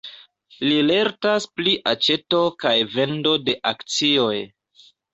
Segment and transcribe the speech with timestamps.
[0.69, 4.37] Li lertas pri aĉeto kaj vendo de akcioj.